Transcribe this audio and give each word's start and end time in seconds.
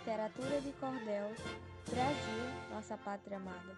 Literatura 0.00 0.62
de 0.62 0.72
Cordel, 0.80 1.30
Brasil, 1.90 2.70
Nossa 2.70 2.96
Pátria 2.96 3.36
Amada. 3.36 3.76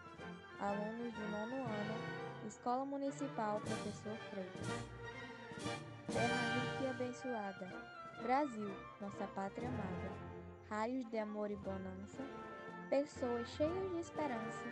Alunos 0.61 1.13
do 1.15 1.31
nono 1.33 1.65
ano, 1.65 2.47
Escola 2.47 2.85
Municipal 2.85 3.61
Professor 3.61 4.17
Freitas. 4.31 4.69
Terra 6.07 6.55
rica 6.55 6.85
e 6.85 6.91
abençoada, 6.91 7.69
Brasil, 8.23 8.71
Nossa 9.01 9.27
Pátria 9.35 9.69
Amada. 9.69 10.13
Raios 10.71 11.11
de 11.11 11.19
amor 11.19 11.51
e 11.51 11.57
bonança, 11.57 12.23
pessoas 12.89 13.49
cheias 13.57 13.91
de 13.91 13.99
esperança. 13.99 14.65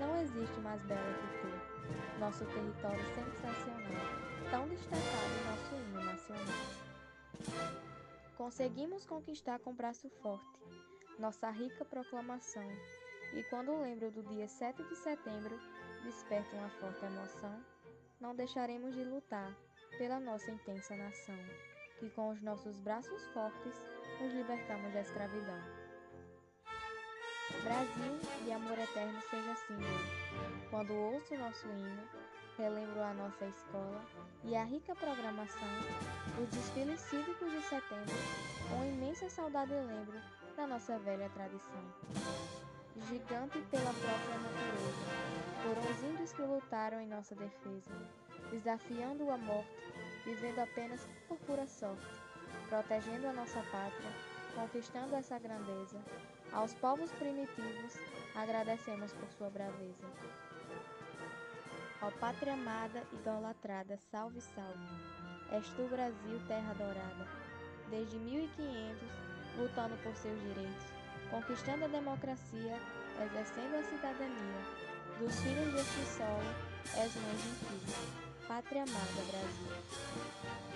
Não 0.00 0.18
existe 0.22 0.58
mais 0.60 0.80
bela 0.84 1.12
que 1.12 1.40
tu. 1.42 2.18
Nosso 2.18 2.46
território 2.46 3.04
sensacional, 3.14 4.50
tão 4.50 4.66
destacado 4.68 5.02
em 5.04 5.50
nosso. 5.50 5.65
Conseguimos 8.46 9.04
conquistar 9.04 9.58
com 9.58 9.74
braço 9.74 10.08
forte 10.22 10.62
nossa 11.18 11.50
rica 11.50 11.84
proclamação, 11.84 12.62
e 13.34 13.42
quando 13.50 13.76
lembro 13.82 14.08
do 14.12 14.22
dia 14.22 14.46
7 14.46 14.84
de 14.84 14.94
setembro, 14.94 15.58
desperta 16.04 16.54
uma 16.54 16.70
forte 16.78 17.04
emoção. 17.04 17.60
Não 18.20 18.36
deixaremos 18.36 18.94
de 18.94 19.02
lutar 19.02 19.52
pela 19.98 20.20
nossa 20.20 20.48
intensa 20.48 20.94
nação, 20.94 21.34
que 21.98 22.08
com 22.10 22.30
os 22.30 22.40
nossos 22.40 22.78
braços 22.78 23.26
fortes 23.34 23.82
nos 24.20 24.32
libertamos 24.32 24.92
da 24.92 25.00
escravidão. 25.00 25.85
Brasil 27.62 28.20
e 28.44 28.52
amor 28.52 28.76
eterno 28.76 29.20
seja 29.30 29.54
símbolo. 29.54 30.00
Quando 30.68 30.92
ouço 30.92 31.36
nosso 31.36 31.66
hino, 31.68 32.02
relembro 32.58 33.00
a 33.00 33.14
nossa 33.14 33.46
escola 33.46 34.04
e 34.42 34.56
a 34.56 34.64
rica 34.64 34.94
programação, 34.96 35.68
os 36.42 36.48
desfiles 36.48 37.00
cívicos 37.00 37.50
de 37.52 37.62
setembro, 37.62 38.14
com 38.68 38.84
imensa 38.84 39.30
saudade 39.30 39.72
lembro 39.72 40.20
da 40.56 40.66
nossa 40.66 40.98
velha 40.98 41.30
tradição. 41.30 41.84
Gigante 43.08 43.60
pela 43.70 43.92
própria 43.92 44.38
natureza, 44.38 45.06
foram 45.62 45.90
os 45.90 46.02
índios 46.02 46.32
que 46.32 46.42
lutaram 46.42 47.00
em 47.00 47.06
nossa 47.06 47.34
defesa, 47.36 47.92
desafiando 48.50 49.30
a 49.30 49.38
morte, 49.38 49.92
vivendo 50.24 50.58
apenas 50.58 51.06
por 51.28 51.38
pura 51.38 51.66
sorte, 51.66 52.06
protegendo 52.68 53.28
a 53.28 53.32
nossa 53.32 53.60
pátria, 53.70 54.35
conquistando 54.56 55.14
essa 55.14 55.38
grandeza. 55.38 55.98
Aos 56.52 56.72
povos 56.74 57.12
primitivos, 57.12 57.92
agradecemos 58.34 59.12
por 59.12 59.30
sua 59.32 59.50
braveza. 59.50 60.06
Ó 62.02 62.10
pátria 62.18 62.54
amada, 62.54 63.02
idolatrada, 63.12 63.98
salve, 64.10 64.40
salve. 64.40 64.88
És 65.52 65.68
tu, 65.76 65.86
Brasil, 65.88 66.40
terra 66.48 66.70
adorada. 66.70 67.28
Desde 67.90 68.18
1500, 68.18 69.08
lutando 69.58 69.96
por 70.02 70.14
seus 70.16 70.40
direitos, 70.42 70.86
conquistando 71.30 71.84
a 71.84 71.88
democracia, 71.88 72.80
exercendo 73.22 73.76
a 73.76 73.84
cidadania. 73.84 74.60
Dos 75.18 75.34
filhos 75.40 75.72
deste 75.72 76.04
solo, 76.16 76.50
és 76.96 77.14
mãe 77.16 77.36
filho. 77.36 78.48
Pátria 78.48 78.82
amada, 78.82 79.22
Brasil. 79.30 80.75